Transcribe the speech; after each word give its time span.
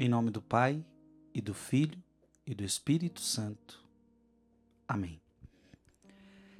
Em 0.00 0.08
nome 0.08 0.30
do 0.30 0.40
Pai, 0.40 0.86
e 1.34 1.40
do 1.40 1.52
Filho, 1.52 2.00
e 2.46 2.54
do 2.54 2.62
Espírito 2.62 3.20
Santo. 3.20 3.84
Amém. 4.86 5.20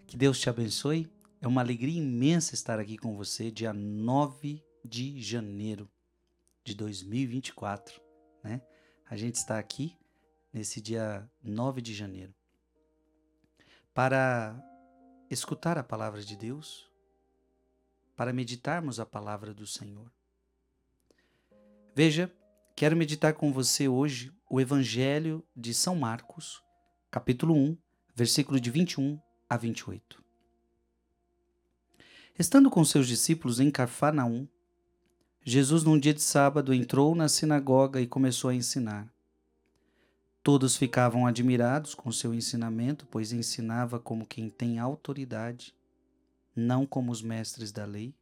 Que 0.09 0.17
Deus 0.17 0.41
te 0.41 0.51
abençoe. 0.51 1.09
É 1.41 1.47
uma 1.47 1.61
alegria 1.61 2.01
imensa 2.01 2.55
estar 2.55 2.81
aqui 2.81 2.99
com 2.99 3.15
você, 3.15 3.49
dia 3.49 3.73
9 3.73 4.61
de 4.85 5.23
janeiro 5.23 5.89
de 6.65 6.75
2024, 6.75 8.03
né? 8.43 8.61
A 9.09 9.17
gente 9.17 9.37
está 9.37 9.57
aqui 9.57 9.97
nesse 10.53 10.81
dia 10.81 11.31
9 11.41 11.81
de 11.81 11.95
janeiro 11.95 12.35
para 13.95 14.61
escutar 15.31 15.79
a 15.79 15.85
palavra 15.85 16.25
de 16.25 16.37
Deus, 16.37 16.91
para 18.17 18.33
meditarmos 18.33 18.99
a 18.99 19.07
palavra 19.07 19.55
do 19.55 19.65
Senhor. 19.65 20.11
Veja, 21.95 22.33
quero 22.79 22.97
meditar 22.97 23.35
com 23.35 23.53
você 23.53 23.89
hoje 23.89 24.33
o 24.49 24.61
Evangelho 24.61 25.45
de 25.57 25.75
São 25.75 25.97
Marcos, 25.97 26.63
capítulo 27.11 27.53
1, 27.53 27.77
versículo 28.15 28.61
de 28.61 28.71
21 28.71 29.19
a 29.51 29.57
28. 29.57 30.23
Estando 32.39 32.71
com 32.71 32.85
seus 32.85 33.09
discípulos 33.09 33.59
em 33.59 33.69
Cafarnaum, 33.69 34.47
Jesus, 35.45 35.83
num 35.83 35.99
dia 35.99 36.15
de 36.15 36.23
sábado, 36.23 36.73
entrou 36.73 37.17
na 37.17 37.29
sinagoga 37.29 38.01
e 38.01 38.07
começou 38.07 38.49
a 38.49 38.55
ensinar. 38.55 39.13
Todos 40.41 40.77
ficavam 40.77 41.27
admirados 41.27 41.97
com 41.97 42.13
seu 42.13 42.33
ensinamento, 42.33 43.09
pois 43.11 43.33
ensinava 43.33 43.99
como 43.99 44.25
quem 44.25 44.49
tem 44.49 44.79
autoridade, 44.79 45.75
não 46.55 46.87
como 46.87 47.11
os 47.11 47.23
mestres 47.23 47.73
da 47.73 47.85
lei. 47.85 48.15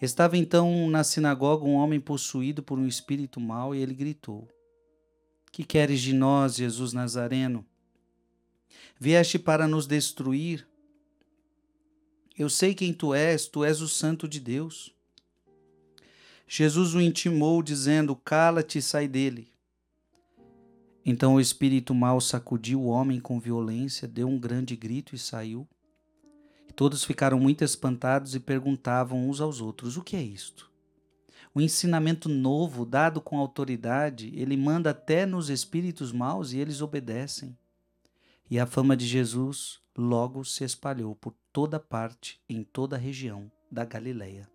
Estava 0.00 0.36
então 0.36 0.90
na 0.90 1.02
sinagoga 1.02 1.64
um 1.64 1.74
homem 1.74 1.98
possuído 1.98 2.62
por 2.62 2.78
um 2.78 2.86
espírito 2.86 3.40
mau 3.40 3.74
e 3.74 3.80
ele 3.80 3.94
gritou: 3.94 4.46
Que 5.50 5.64
queres 5.64 6.00
de 6.00 6.12
nós, 6.12 6.56
Jesus 6.56 6.92
Nazareno? 6.92 7.64
Vieste 8.98 9.38
para 9.38 9.66
nos 9.66 9.86
destruir? 9.86 10.66
Eu 12.38 12.50
sei 12.50 12.74
quem 12.74 12.92
tu 12.92 13.14
és, 13.14 13.46
tu 13.46 13.64
és 13.64 13.80
o 13.80 13.88
Santo 13.88 14.28
de 14.28 14.38
Deus. 14.38 14.94
Jesus 16.46 16.94
o 16.94 17.00
intimou, 17.00 17.62
dizendo: 17.62 18.14
Cala-te 18.14 18.78
e 18.78 18.82
sai 18.82 19.08
dele. 19.08 19.48
Então 21.04 21.36
o 21.36 21.40
espírito 21.40 21.94
mau 21.94 22.20
sacudiu 22.20 22.82
o 22.82 22.86
homem 22.86 23.18
com 23.18 23.40
violência, 23.40 24.06
deu 24.06 24.28
um 24.28 24.38
grande 24.38 24.76
grito 24.76 25.14
e 25.14 25.18
saiu. 25.18 25.66
Todos 26.76 27.02
ficaram 27.04 27.40
muito 27.40 27.64
espantados 27.64 28.34
e 28.34 28.40
perguntavam 28.40 29.26
uns 29.26 29.40
aos 29.40 29.62
outros: 29.62 29.96
O 29.96 30.02
que 30.02 30.14
é 30.14 30.22
isto? 30.22 30.70
O 31.54 31.60
ensinamento 31.60 32.28
novo, 32.28 32.84
dado 32.84 33.18
com 33.18 33.38
autoridade, 33.38 34.30
ele 34.36 34.58
manda 34.58 34.90
até 34.90 35.24
nos 35.24 35.48
espíritos 35.48 36.12
maus 36.12 36.52
e 36.52 36.58
eles 36.58 36.82
obedecem. 36.82 37.56
E 38.50 38.60
a 38.60 38.66
fama 38.66 38.94
de 38.94 39.06
Jesus 39.06 39.80
logo 39.96 40.44
se 40.44 40.64
espalhou 40.64 41.16
por 41.16 41.34
toda 41.50 41.80
parte, 41.80 42.38
em 42.46 42.62
toda 42.62 42.94
a 42.94 42.98
região 42.98 43.50
da 43.72 43.86
Galileia. 43.86 44.46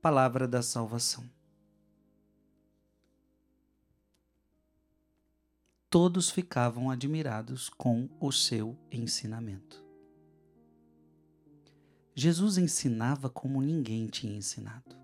Palavra 0.00 0.48
da 0.48 0.62
salvação. 0.62 1.28
Todos 5.90 6.30
ficavam 6.30 6.90
admirados 6.90 7.68
com 7.68 8.08
o 8.18 8.32
seu 8.32 8.74
ensinamento. 8.90 9.81
Jesus 12.14 12.58
ensinava 12.58 13.30
como 13.30 13.62
ninguém 13.62 14.06
tinha 14.06 14.36
ensinado. 14.36 14.96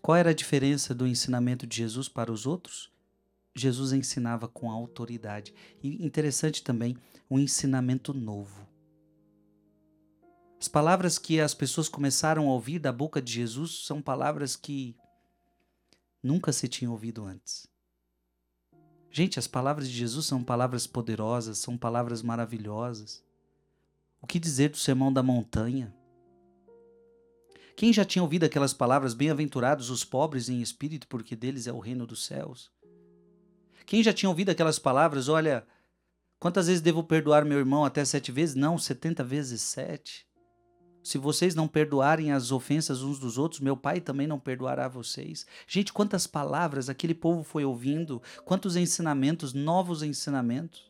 Qual 0.00 0.16
era 0.16 0.30
a 0.30 0.34
diferença 0.34 0.94
do 0.94 1.06
ensinamento 1.06 1.66
de 1.66 1.76
Jesus 1.76 2.08
para 2.08 2.32
os 2.32 2.46
outros? 2.46 2.90
Jesus 3.54 3.92
ensinava 3.92 4.46
com 4.46 4.70
autoridade. 4.70 5.52
E 5.82 6.04
interessante 6.04 6.62
também, 6.62 6.96
um 7.30 7.38
ensinamento 7.38 8.14
novo. 8.14 8.66
As 10.60 10.68
palavras 10.68 11.18
que 11.18 11.40
as 11.40 11.54
pessoas 11.54 11.88
começaram 11.88 12.48
a 12.48 12.52
ouvir 12.52 12.78
da 12.78 12.92
boca 12.92 13.20
de 13.20 13.32
Jesus 13.32 13.84
são 13.86 14.00
palavras 14.00 14.56
que 14.56 14.94
nunca 16.22 16.52
se 16.52 16.68
tinham 16.68 16.92
ouvido 16.92 17.24
antes. 17.24 17.66
Gente, 19.10 19.38
as 19.38 19.48
palavras 19.48 19.88
de 19.88 19.96
Jesus 19.96 20.26
são 20.26 20.44
palavras 20.44 20.86
poderosas, 20.86 21.58
são 21.58 21.76
palavras 21.76 22.22
maravilhosas. 22.22 23.24
O 24.22 24.26
que 24.26 24.38
dizer 24.38 24.68
do 24.68 24.76
sermão 24.76 25.12
da 25.12 25.22
montanha? 25.22 25.94
Quem 27.74 27.92
já 27.92 28.04
tinha 28.04 28.22
ouvido 28.22 28.44
aquelas 28.44 28.74
palavras, 28.74 29.14
bem-aventurados 29.14 29.88
os 29.88 30.04
pobres 30.04 30.50
em 30.50 30.60
espírito, 30.60 31.08
porque 31.08 31.34
deles 31.34 31.66
é 31.66 31.72
o 31.72 31.78
reino 31.78 32.06
dos 32.06 32.26
céus? 32.26 32.70
Quem 33.86 34.02
já 34.02 34.12
tinha 34.12 34.28
ouvido 34.28 34.50
aquelas 34.50 34.78
palavras, 34.78 35.28
olha, 35.28 35.66
quantas 36.38 36.66
vezes 36.66 36.82
devo 36.82 37.02
perdoar 37.02 37.46
meu 37.46 37.58
irmão 37.58 37.82
até 37.82 38.04
sete 38.04 38.30
vezes? 38.30 38.54
Não, 38.54 38.76
setenta 38.76 39.24
vezes 39.24 39.62
sete. 39.62 40.26
Se 41.02 41.16
vocês 41.16 41.54
não 41.54 41.66
perdoarem 41.66 42.30
as 42.30 42.52
ofensas 42.52 43.00
uns 43.00 43.18
dos 43.18 43.38
outros, 43.38 43.60
meu 43.60 43.74
Pai 43.74 44.02
também 44.02 44.26
não 44.26 44.38
perdoará 44.38 44.86
vocês. 44.86 45.46
Gente, 45.66 45.94
quantas 45.94 46.26
palavras 46.26 46.90
aquele 46.90 47.14
povo 47.14 47.42
foi 47.42 47.64
ouvindo, 47.64 48.20
quantos 48.44 48.76
ensinamentos, 48.76 49.54
novos 49.54 50.02
ensinamentos 50.02 50.89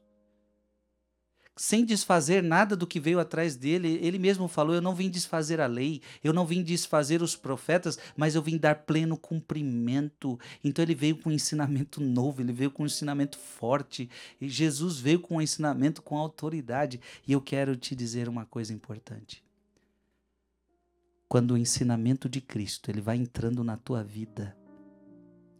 sem 1.60 1.84
desfazer 1.84 2.42
nada 2.42 2.74
do 2.74 2.86
que 2.86 2.98
veio 2.98 3.20
atrás 3.20 3.54
dele. 3.54 3.98
Ele 4.00 4.18
mesmo 4.18 4.48
falou: 4.48 4.74
Eu 4.74 4.80
não 4.80 4.94
vim 4.94 5.10
desfazer 5.10 5.60
a 5.60 5.66
lei, 5.66 6.00
eu 6.24 6.32
não 6.32 6.46
vim 6.46 6.62
desfazer 6.62 7.20
os 7.20 7.36
profetas, 7.36 7.98
mas 8.16 8.34
eu 8.34 8.40
vim 8.40 8.56
dar 8.56 8.74
pleno 8.86 9.14
cumprimento. 9.14 10.40
Então 10.64 10.82
ele 10.82 10.94
veio 10.94 11.18
com 11.18 11.28
um 11.28 11.32
ensinamento 11.32 12.00
novo, 12.00 12.40
ele 12.40 12.50
veio 12.50 12.70
com 12.70 12.84
um 12.84 12.86
ensinamento 12.86 13.38
forte. 13.38 14.08
E 14.40 14.48
Jesus 14.48 14.98
veio 15.00 15.20
com 15.20 15.36
um 15.36 15.42
ensinamento 15.42 16.00
com 16.00 16.16
autoridade. 16.16 16.98
E 17.28 17.32
eu 17.32 17.42
quero 17.42 17.76
te 17.76 17.94
dizer 17.94 18.26
uma 18.26 18.46
coisa 18.46 18.72
importante. 18.72 19.44
Quando 21.28 21.50
o 21.50 21.58
ensinamento 21.58 22.26
de 22.26 22.40
Cristo 22.40 22.90
ele 22.90 23.02
vai 23.02 23.18
entrando 23.18 23.62
na 23.62 23.76
tua 23.76 24.02
vida, 24.02 24.56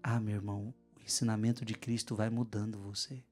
ah, 0.02 0.18
meu 0.18 0.36
irmão, 0.36 0.72
o 0.96 1.02
ensinamento 1.04 1.62
de 1.62 1.74
Cristo 1.74 2.16
vai 2.16 2.30
mudando 2.30 2.78
você. 2.78 3.22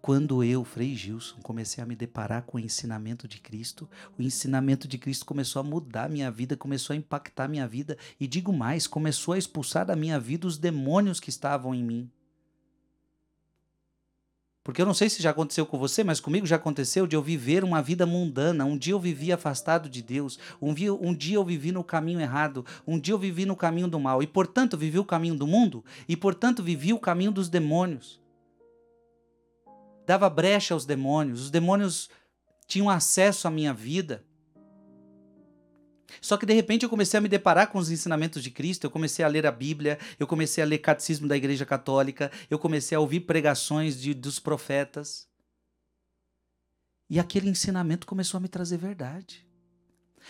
Quando 0.00 0.42
eu, 0.42 0.64
Frei 0.64 0.94
Gilson, 0.94 1.38
comecei 1.42 1.82
a 1.82 1.86
me 1.86 1.94
deparar 1.94 2.42
com 2.42 2.56
o 2.56 2.60
ensinamento 2.60 3.28
de 3.28 3.38
Cristo, 3.38 3.88
o 4.18 4.22
ensinamento 4.22 4.88
de 4.88 4.98
Cristo 4.98 5.24
começou 5.24 5.60
a 5.60 5.62
mudar 5.62 6.08
minha 6.08 6.30
vida, 6.30 6.56
começou 6.56 6.94
a 6.94 6.96
impactar 6.96 7.48
minha 7.48 7.66
vida 7.66 7.96
e 8.18 8.26
digo 8.26 8.52
mais, 8.52 8.86
começou 8.86 9.34
a 9.34 9.38
expulsar 9.38 9.86
da 9.86 9.96
minha 9.96 10.18
vida 10.18 10.46
os 10.46 10.58
demônios 10.58 11.20
que 11.20 11.30
estavam 11.30 11.74
em 11.74 11.82
mim. 11.82 12.10
Porque 14.62 14.82
eu 14.82 14.86
não 14.86 14.94
sei 14.94 15.08
se 15.08 15.22
já 15.22 15.30
aconteceu 15.30 15.64
com 15.64 15.78
você, 15.78 16.04
mas 16.04 16.20
comigo 16.20 16.46
já 16.46 16.56
aconteceu 16.56 17.06
de 17.06 17.16
eu 17.16 17.22
viver 17.22 17.64
uma 17.64 17.80
vida 17.80 18.04
mundana. 18.04 18.64
Um 18.64 18.76
dia 18.76 18.92
eu 18.92 19.00
vivi 19.00 19.32
afastado 19.32 19.88
de 19.88 20.02
Deus, 20.02 20.38
um 20.60 20.74
dia, 20.74 20.92
um 20.92 21.14
dia 21.14 21.36
eu 21.36 21.44
vivi 21.44 21.72
no 21.72 21.82
caminho 21.82 22.20
errado, 22.20 22.64
um 22.86 22.98
dia 22.98 23.14
eu 23.14 23.18
vivi 23.18 23.46
no 23.46 23.56
caminho 23.56 23.88
do 23.88 23.98
mal, 23.98 24.22
e 24.22 24.26
portanto 24.26 24.76
vivi 24.76 24.98
o 24.98 25.04
caminho 25.04 25.34
do 25.34 25.46
mundo, 25.46 25.82
e 26.06 26.16
portanto 26.16 26.62
vivi 26.62 26.92
o 26.92 26.98
caminho 26.98 27.32
dos 27.32 27.48
demônios 27.48 28.20
dava 30.10 30.28
brecha 30.28 30.74
aos 30.74 30.84
demônios, 30.84 31.42
os 31.42 31.50
demônios 31.52 32.10
tinham 32.66 32.90
acesso 32.90 33.46
à 33.46 33.50
minha 33.50 33.72
vida. 33.72 34.24
Só 36.20 36.36
que 36.36 36.44
de 36.44 36.52
repente 36.52 36.82
eu 36.82 36.90
comecei 36.90 37.16
a 37.16 37.20
me 37.20 37.28
deparar 37.28 37.68
com 37.68 37.78
os 37.78 37.92
ensinamentos 37.92 38.42
de 38.42 38.50
Cristo, 38.50 38.82
eu 38.82 38.90
comecei 38.90 39.24
a 39.24 39.28
ler 39.28 39.46
a 39.46 39.52
Bíblia, 39.52 40.00
eu 40.18 40.26
comecei 40.26 40.64
a 40.64 40.66
ler 40.66 40.78
catecismo 40.78 41.28
da 41.28 41.36
Igreja 41.36 41.64
Católica, 41.64 42.28
eu 42.50 42.58
comecei 42.58 42.96
a 42.96 43.00
ouvir 43.00 43.20
pregações 43.20 44.00
de, 44.00 44.12
dos 44.12 44.40
profetas. 44.40 45.28
E 47.08 47.20
aquele 47.20 47.48
ensinamento 47.48 48.04
começou 48.04 48.38
a 48.38 48.40
me 48.40 48.48
trazer 48.48 48.78
verdade. 48.78 49.46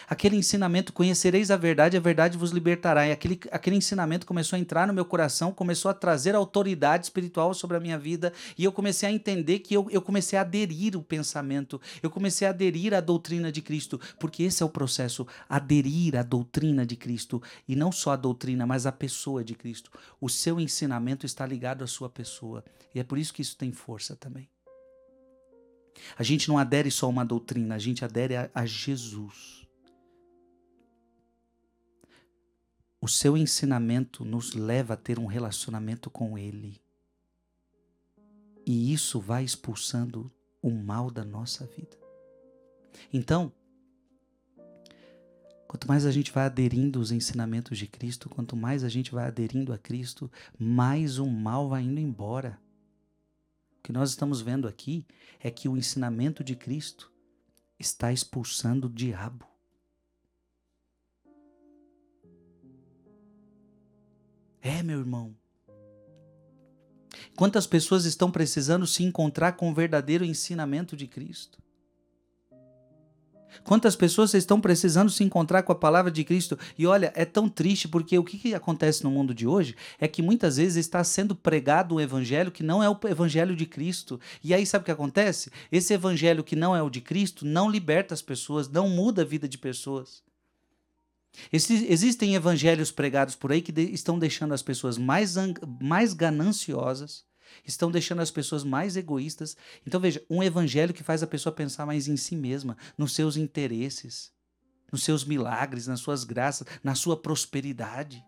Aquele 0.09 0.37
ensinamento, 0.37 0.93
conhecereis 0.93 1.51
a 1.51 1.57
verdade, 1.57 1.97
a 1.97 2.01
verdade 2.01 2.39
vos 2.39 2.51
libertará. 2.51 3.07
E 3.07 3.13
aquele, 3.13 3.41
aquele 3.51 3.77
ensinamento 3.77 4.27
começou 4.27 4.57
a 4.57 4.61
entrar 4.61 4.87
no 4.87 4.93
meu 4.93 5.05
coração, 5.05 5.53
começou 5.53 5.91
a 5.91 5.95
trazer 5.95 6.35
autoridade 6.35 7.05
espiritual 7.05 7.55
sobre 7.55 7.77
a 7.77 7.81
minha 7.81 7.99
vida. 7.99 8.33
E 8.57 8.65
eu 8.65 8.73
comecei 8.73 9.09
a 9.09 9.13
entender 9.13 9.61
que 9.61 9.75
eu, 9.75 9.89
eu 9.91 10.03
comecei 10.03 10.39
a 10.39 10.43
aderir 10.43 10.97
o 10.97 11.03
pensamento, 11.03 11.81
eu 12.03 12.11
comecei 12.11 12.47
a 12.47 12.51
aderir 12.51 12.95
à 12.95 13.01
doutrina 13.01 13.53
de 13.53 13.63
Cristo, 13.63 14.01
porque 14.19 14.43
esse 14.43 14.63
é 14.63 14.67
o 14.67 14.71
processo, 14.71 15.27
aderir 15.49 16.17
à 16.17 16.23
doutrina 16.23 16.85
de 16.87 16.97
Cristo. 16.97 17.43
E 17.69 17.77
não 17.77 17.93
só 17.93 18.13
a 18.13 18.17
doutrina, 18.17 18.67
mas 18.67 18.87
a 18.87 18.93
pessoa 18.93 19.45
de 19.45 19.55
Cristo. 19.55 19.91
O 20.21 20.29
seu 20.29 20.59
ensinamento 20.59 21.27
está 21.27 21.47
ligado 21.47 21.85
à 21.85 21.87
sua 21.87 22.09
pessoa. 22.09 22.65
E 22.95 23.01
é 23.01 23.05
por 23.05 23.19
isso 23.19 23.33
que 23.33 23.43
isso 23.43 23.57
tem 23.57 23.73
força 23.73 24.17
também. 24.17 24.49
A 26.17 26.23
gente 26.23 26.49
não 26.49 26.59
adere 26.59 26.91
só 26.91 27.07
a 27.07 27.09
uma 27.11 27.25
doutrina, 27.25 27.75
a 27.75 27.79
gente 27.79 28.05
adere 28.05 28.37
a, 28.37 28.51
a 28.55 28.65
Jesus. 28.65 29.67
O 33.01 33.09
seu 33.09 33.37
ensinamento 33.37 34.25
nos 34.25 34.55
leva 34.55 34.95
a 34.95 34.97
ter 34.97 35.19
um 35.19 35.27
relacionamento 35.27 36.11
com 36.11 36.37
Ele. 36.37 36.81
E 38.67 38.93
isso 38.93 39.19
vai 39.19 39.43
expulsando 39.43 40.31
o 40.61 40.71
mal 40.71 41.11
da 41.11 41.25
nossa 41.25 41.67
vida. 41.67 41.97
Então, 43.13 43.53
Quanto 45.71 45.87
mais 45.87 46.05
a 46.05 46.11
gente 46.11 46.33
vai 46.33 46.47
aderindo 46.47 46.99
aos 46.99 47.13
ensinamentos 47.13 47.79
de 47.79 47.87
Cristo, 47.87 48.29
quanto 48.29 48.57
mais 48.57 48.83
a 48.83 48.89
gente 48.89 49.13
vai 49.13 49.29
aderindo 49.29 49.73
a 49.73 49.79
Cristo, 49.79 50.29
mais 50.59 51.17
o 51.17 51.27
mal 51.27 51.69
vai 51.69 51.83
indo 51.83 52.01
embora. 52.01 52.59
O 53.79 53.83
que 53.85 53.93
nós 53.93 54.11
estamos 54.11 54.41
vendo 54.41 54.67
aqui 54.67 55.07
é 55.39 55.49
que 55.49 55.69
o 55.69 55.77
ensinamento 55.77 56.43
de 56.43 56.57
Cristo 56.57 57.13
está 57.79 58.13
expulsando 58.13 58.89
o 58.89 58.91
diabo. 58.91 59.47
É, 64.63 64.83
meu 64.83 64.99
irmão. 64.99 65.35
Quantas 67.35 67.67
pessoas 67.67 68.05
estão 68.05 68.31
precisando 68.31 68.87
se 68.87 69.03
encontrar 69.03 69.53
com 69.53 69.71
o 69.71 69.75
verdadeiro 69.75 70.25
ensinamento 70.25 70.97
de 70.97 71.07
Cristo? 71.07 71.59
Quantas 73.65 73.97
pessoas 73.97 74.33
estão 74.35 74.61
precisando 74.61 75.11
se 75.11 75.25
encontrar 75.25 75.63
com 75.63 75.73
a 75.73 75.77
palavra 75.77 76.11
de 76.11 76.23
Cristo? 76.23 76.59
E 76.79 76.87
olha, 76.87 77.13
é 77.17 77.25
tão 77.25 77.49
triste 77.49 77.89
porque 77.89 78.17
o 78.19 78.25
que, 78.25 78.39
que 78.39 78.55
acontece 78.55 79.03
no 79.03 79.11
mundo 79.11 79.35
de 79.35 79.47
hoje 79.47 79.75
é 79.99 80.07
que 80.07 80.23
muitas 80.23 80.57
vezes 80.57 80.77
está 80.77 81.03
sendo 81.03 81.35
pregado 81.35 81.95
um 81.95 82.01
evangelho 82.01 82.53
que 82.53 82.63
não 82.63 82.83
é 82.83 82.89
o 82.89 82.99
evangelho 83.09 83.57
de 83.57 83.67
Cristo. 83.67 84.21
E 84.43 84.55
aí 84.55 84.65
sabe 84.65 84.83
o 84.83 84.85
que 84.85 84.93
acontece? 84.93 85.51
Esse 85.71 85.95
evangelho 85.95 86.45
que 86.45 86.55
não 86.55 86.77
é 86.77 86.83
o 86.83 86.91
de 86.91 87.01
Cristo 87.01 87.45
não 87.45 87.71
liberta 87.71 88.15
as 88.15 88.23
pessoas, 88.23 88.69
não 88.69 88.89
muda 88.89 89.23
a 89.23 89.25
vida 89.25 89.49
de 89.49 89.59
pessoas. 89.59 90.23
Existem 91.53 92.35
evangelhos 92.35 92.91
pregados 92.91 93.35
por 93.35 93.53
aí 93.53 93.63
que 93.63 93.73
de, 93.73 93.83
estão 93.93 94.19
deixando 94.19 94.53
as 94.53 94.63
pessoas 94.63 94.99
mais, 94.99 95.35
mais 95.81 96.13
gananciosas, 96.13 97.25
estão 97.65 97.91
deixando 97.91 98.21
as 98.21 98.31
pessoas 98.31 98.65
mais 98.65 98.97
egoístas. 98.97 99.57
Então 99.87 100.01
veja, 100.01 100.23
um 100.29 100.43
evangelho 100.43 100.95
que 100.95 101.03
faz 101.03 101.23
a 101.23 101.27
pessoa 101.27 101.55
pensar 101.55 101.87
mais 101.87 102.09
em 102.09 102.17
si 102.17 102.37
mesma, 102.37 102.77
nos 102.97 103.15
seus 103.15 103.37
interesses, 103.37 104.33
nos 104.93 105.05
seus 105.05 105.25
milagres, 105.25 105.87
nas 105.87 106.01
suas 106.01 106.25
graças, 106.25 106.67
na 106.83 106.95
sua 106.95 107.17
prosperidade. 107.17 108.25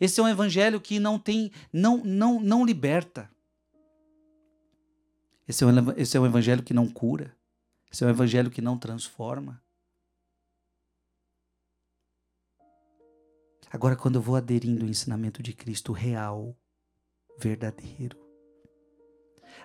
Esse 0.00 0.18
é 0.18 0.22
um 0.22 0.28
evangelho 0.28 0.80
que 0.80 0.98
não 0.98 1.18
tem, 1.18 1.52
não, 1.72 1.98
não, 1.98 2.40
não 2.40 2.64
liberta. 2.64 3.30
Esse 5.46 5.62
é, 5.62 5.66
um, 5.66 5.90
esse 5.96 6.16
é 6.16 6.20
um 6.20 6.26
evangelho 6.26 6.62
que 6.62 6.72
não 6.72 6.88
cura. 6.88 7.36
Esse 7.92 8.04
é 8.04 8.06
um 8.06 8.10
evangelho 8.10 8.50
que 8.50 8.62
não 8.62 8.78
transforma. 8.78 9.60
Agora, 13.72 13.94
quando 13.94 14.16
eu 14.16 14.22
vou 14.22 14.34
aderindo 14.34 14.84
ao 14.84 14.90
ensinamento 14.90 15.42
de 15.42 15.52
Cristo 15.52 15.92
real, 15.92 16.56
verdadeiro. 17.38 18.18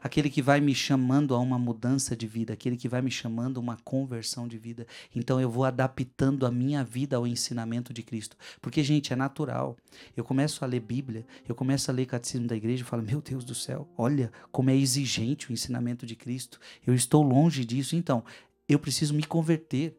Aquele 0.01 0.29
que 0.29 0.41
vai 0.41 0.61
me 0.61 0.75
chamando 0.75 1.33
a 1.33 1.39
uma 1.39 1.57
mudança 1.57 2.15
de 2.15 2.27
vida, 2.27 2.53
aquele 2.53 2.77
que 2.77 2.87
vai 2.87 3.01
me 3.01 3.09
chamando 3.09 3.57
a 3.57 3.63
uma 3.63 3.77
conversão 3.77 4.47
de 4.47 4.57
vida. 4.59 4.85
Então 5.15 5.41
eu 5.41 5.49
vou 5.49 5.63
adaptando 5.63 6.45
a 6.45 6.51
minha 6.51 6.83
vida 6.83 7.17
ao 7.17 7.25
ensinamento 7.25 7.91
de 7.91 8.03
Cristo. 8.03 8.37
Porque, 8.61 8.83
gente, 8.83 9.11
é 9.11 9.15
natural. 9.15 9.75
Eu 10.15 10.23
começo 10.23 10.63
a 10.63 10.67
ler 10.67 10.81
Bíblia, 10.81 11.25
eu 11.47 11.55
começo 11.55 11.89
a 11.89 11.93
ler 11.93 12.05
Catecismo 12.05 12.47
da 12.47 12.55
Igreja 12.55 12.83
e 12.83 12.85
falo: 12.85 13.01
Meu 13.01 13.21
Deus 13.21 13.43
do 13.43 13.55
céu, 13.55 13.87
olha 13.97 14.31
como 14.51 14.69
é 14.69 14.75
exigente 14.75 15.49
o 15.49 15.53
ensinamento 15.53 16.05
de 16.05 16.15
Cristo. 16.15 16.59
Eu 16.85 16.93
estou 16.93 17.23
longe 17.23 17.65
disso. 17.65 17.95
Então, 17.95 18.23
eu 18.69 18.77
preciso 18.77 19.13
me 19.15 19.23
converter. 19.23 19.97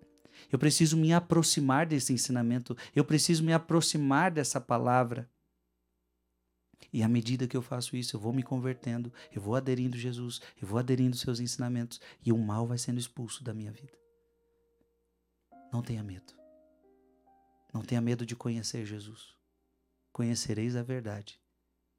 Eu 0.50 0.58
preciso 0.58 0.96
me 0.96 1.12
aproximar 1.12 1.86
desse 1.86 2.12
ensinamento. 2.12 2.76
Eu 2.94 3.04
preciso 3.04 3.44
me 3.44 3.52
aproximar 3.52 4.30
dessa 4.30 4.60
palavra. 4.60 5.30
E 6.92 7.02
à 7.02 7.08
medida 7.08 7.46
que 7.46 7.56
eu 7.56 7.62
faço 7.62 7.96
isso, 7.96 8.16
eu 8.16 8.20
vou 8.20 8.32
me 8.32 8.42
convertendo, 8.42 9.12
eu 9.34 9.40
vou 9.40 9.54
aderindo 9.54 9.96
a 9.96 10.00
Jesus, 10.00 10.40
eu 10.60 10.68
vou 10.68 10.78
aderindo 10.78 11.14
aos 11.14 11.20
seus 11.20 11.40
ensinamentos 11.40 12.00
e 12.24 12.32
o 12.32 12.38
mal 12.38 12.66
vai 12.66 12.78
sendo 12.78 12.98
expulso 12.98 13.42
da 13.42 13.54
minha 13.54 13.72
vida. 13.72 13.98
Não 15.72 15.82
tenha 15.82 16.02
medo. 16.02 16.34
Não 17.72 17.82
tenha 17.82 18.00
medo 18.00 18.24
de 18.24 18.36
conhecer 18.36 18.84
Jesus. 18.84 19.34
Conhecereis 20.12 20.76
a 20.76 20.82
verdade 20.82 21.40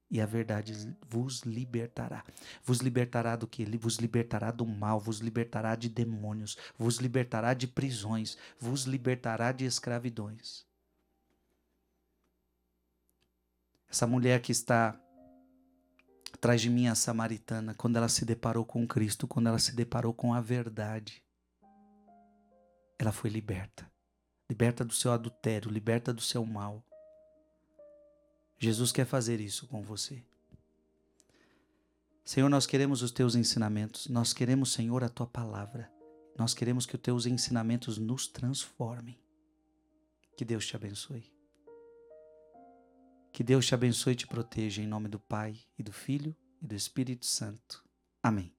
e 0.10 0.22
a 0.22 0.26
verdade 0.26 0.96
vos 1.08 1.42
libertará. 1.42 2.24
Vos 2.64 2.80
libertará 2.80 3.36
do 3.36 3.48
que? 3.48 3.66
Vos 3.78 3.98
libertará 3.98 4.52
do 4.52 4.66
mal, 4.66 5.00
vos 5.00 5.20
libertará 5.20 5.76
de 5.76 5.90
demônios, 5.90 6.58
vos 6.78 6.98
libertará 6.98 7.54
de 7.54 7.68
prisões, 7.68 8.38
vos 8.60 8.84
libertará 8.84 9.52
de 9.52 9.66
escravidões. 9.66 10.66
Essa 13.90 14.08
mulher 14.08 14.42
que 14.42 14.52
está 14.52 15.00
atrás 16.34 16.62
de 16.62 16.70
mim, 16.70 16.88
a 16.88 16.96
samaritana, 16.96 17.74
quando 17.74 17.98
ela 17.98 18.10
se 18.10 18.24
deparou 18.24 18.66
com 18.66 18.88
Cristo, 18.88 19.28
quando 19.28 19.48
ela 19.48 19.60
se 19.60 19.76
deparou 19.76 20.14
com 20.14 20.34
a 20.34 20.42
verdade, 20.42 21.24
ela 23.00 23.12
foi 23.12 23.30
liberta. 23.30 23.90
Liberta 24.50 24.86
do 24.86 24.94
seu 24.94 25.12
adultério, 25.12 25.70
liberta 25.70 26.14
do 26.14 26.22
seu 26.22 26.46
mal. 26.46 26.84
Jesus 28.58 28.92
quer 28.92 29.06
fazer 29.06 29.40
isso 29.40 29.68
com 29.68 29.82
você. 29.82 30.24
Senhor, 32.26 32.50
nós 32.50 32.66
queremos 32.66 33.02
os 33.02 33.12
teus 33.12 33.36
ensinamentos, 33.36 34.08
nós 34.08 34.34
queremos, 34.34 34.74
Senhor, 34.74 35.04
a 35.04 35.10
tua 35.10 35.28
palavra. 35.28 35.90
Nós 36.38 36.54
queremos 36.54 36.86
que 36.86 36.96
os 36.96 37.02
teus 37.02 37.26
ensinamentos 37.26 37.98
nos 37.98 38.28
transformem. 38.28 39.18
Que 40.36 40.46
Deus 40.46 40.68
te 40.68 40.76
abençoe. 40.76 41.32
Que 43.32 43.44
Deus 43.44 43.66
te 43.66 43.74
abençoe 43.74 44.14
e 44.14 44.18
te 44.18 44.28
proteja 44.28 44.82
em 44.82 44.88
nome 44.88 45.08
do 45.08 45.20
Pai 45.20 45.58
e 45.78 45.84
do 45.84 45.94
Filho 45.94 46.36
e 46.62 46.68
do 46.68 46.76
Espírito 46.76 47.26
Santo. 47.26 47.84
Amém. 48.22 48.57